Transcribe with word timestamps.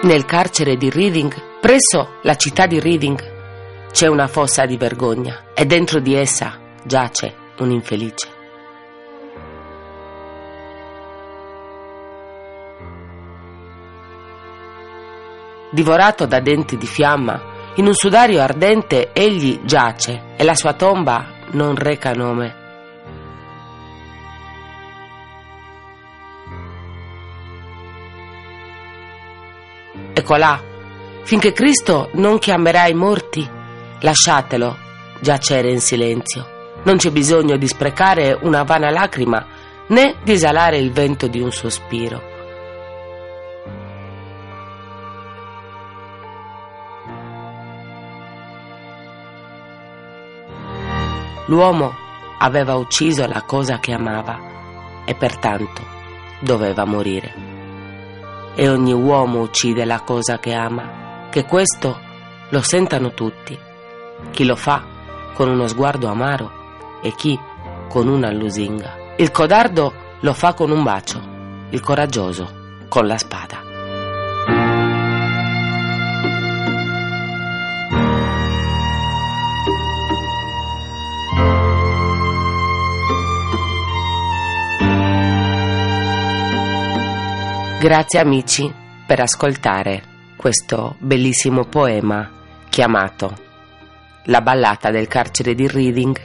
Nel 0.00 0.24
carcere 0.24 0.76
di 0.76 0.90
Reading, 0.90 1.58
presso 1.60 2.18
la 2.22 2.36
città 2.36 2.66
di 2.66 2.78
Reading, 2.78 3.18
c'è 3.90 4.06
una 4.06 4.28
fossa 4.28 4.64
di 4.64 4.76
vergogna 4.76 5.46
e 5.52 5.66
dentro 5.66 5.98
di 5.98 6.14
essa 6.14 6.56
giace 6.84 7.34
un 7.58 7.72
infelice. 7.72 8.28
Divorato 15.72 16.26
da 16.26 16.38
denti 16.38 16.76
di 16.76 16.86
fiamma, 16.86 17.72
in 17.74 17.86
un 17.86 17.94
sudario 17.94 18.40
ardente 18.40 19.10
egli 19.12 19.62
giace 19.64 20.34
e 20.36 20.44
la 20.44 20.54
sua 20.54 20.74
tomba 20.74 21.26
non 21.50 21.74
reca 21.74 22.12
nome. 22.12 22.67
Ecco 30.12 30.36
là, 30.36 30.60
finché 31.22 31.52
Cristo 31.52 32.10
non 32.14 32.38
chiamerà 32.38 32.86
i 32.86 32.94
morti, 32.94 33.48
lasciatelo 34.00 34.76
giacere 35.20 35.70
in 35.70 35.80
silenzio. 35.80 36.56
Non 36.84 36.96
c'è 36.96 37.10
bisogno 37.10 37.56
di 37.56 37.66
sprecare 37.66 38.38
una 38.40 38.62
vana 38.62 38.90
lacrima 38.90 39.46
né 39.88 40.16
di 40.22 40.32
esalare 40.32 40.78
il 40.78 40.92
vento 40.92 41.26
di 41.26 41.40
un 41.40 41.50
sospiro. 41.50 42.36
L'uomo 51.46 51.94
aveva 52.38 52.74
ucciso 52.74 53.26
la 53.26 53.42
cosa 53.42 53.78
che 53.78 53.92
amava 53.92 55.02
e 55.06 55.14
pertanto 55.14 55.82
doveva 56.40 56.84
morire. 56.84 57.47
E 58.60 58.68
ogni 58.68 58.92
uomo 58.92 59.38
uccide 59.38 59.84
la 59.84 60.00
cosa 60.00 60.40
che 60.40 60.52
ama, 60.52 61.28
che 61.30 61.44
questo 61.44 61.96
lo 62.48 62.60
sentano 62.60 63.14
tutti, 63.14 63.56
chi 64.32 64.44
lo 64.44 64.56
fa 64.56 64.84
con 65.32 65.48
uno 65.48 65.68
sguardo 65.68 66.08
amaro 66.08 66.50
e 67.00 67.14
chi 67.14 67.38
con 67.88 68.08
una 68.08 68.32
lusinga. 68.32 69.14
Il 69.16 69.30
codardo 69.30 69.92
lo 70.22 70.32
fa 70.32 70.54
con 70.54 70.72
un 70.72 70.82
bacio, 70.82 71.20
il 71.70 71.80
coraggioso 71.80 72.50
con 72.88 73.06
la 73.06 73.16
spada. 73.16 73.67
Grazie 87.80 88.18
amici 88.18 88.74
per 89.06 89.20
ascoltare 89.20 90.02
questo 90.36 90.96
bellissimo 90.98 91.64
poema 91.64 92.28
chiamato 92.68 93.32
La 94.24 94.40
ballata 94.40 94.90
del 94.90 95.06
carcere 95.06 95.54
di 95.54 95.68
Reading 95.68 96.20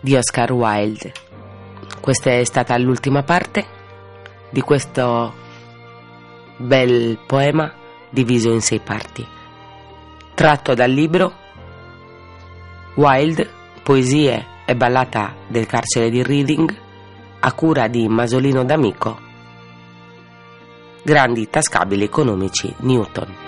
di 0.00 0.16
Oscar 0.16 0.50
Wilde. 0.50 1.12
Questa 2.00 2.30
è 2.32 2.42
stata 2.42 2.76
l'ultima 2.76 3.22
parte 3.22 3.64
di 4.50 4.60
questo 4.60 5.32
bel 6.56 7.20
poema 7.24 7.72
diviso 8.10 8.50
in 8.50 8.60
sei 8.60 8.80
parti, 8.80 9.24
tratto 10.34 10.74
dal 10.74 10.90
libro 10.90 11.32
Wilde, 12.94 13.48
poesie 13.84 14.44
e 14.66 14.74
ballata 14.74 15.36
del 15.46 15.66
carcere 15.66 16.10
di 16.10 16.20
Reading 16.20 16.76
a 17.38 17.52
cura 17.52 17.86
di 17.86 18.08
Masolino 18.08 18.64
D'Amico 18.64 19.26
grandi 21.02 21.48
tascabili 21.48 22.04
economici 22.04 22.74
Newton. 22.80 23.47